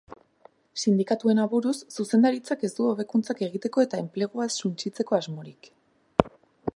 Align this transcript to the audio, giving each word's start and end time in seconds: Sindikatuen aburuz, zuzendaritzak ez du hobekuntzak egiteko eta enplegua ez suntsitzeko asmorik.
Sindikatuen 0.83 1.41
aburuz, 1.43 1.73
zuzendaritzak 1.97 2.65
ez 2.69 2.71
du 2.79 2.87
hobekuntzak 2.93 3.45
egiteko 3.49 3.85
eta 3.89 4.01
enplegua 4.05 4.51
ez 4.51 4.57
suntsitzeko 4.65 5.19
asmorik. 5.19 5.71